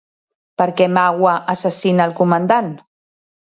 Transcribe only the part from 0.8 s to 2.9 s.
Mawa assassina el comandant?